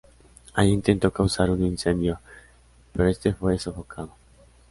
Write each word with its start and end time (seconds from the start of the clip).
Allí 0.55 0.71
intentó 0.71 1.13
causar 1.13 1.51
un 1.51 1.63
incendio, 1.63 2.19
pero 2.95 3.07
este 3.07 3.33
fue 3.35 3.59
sofocado. 3.59 4.09